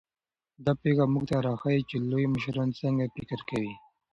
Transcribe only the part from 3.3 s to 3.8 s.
کوي.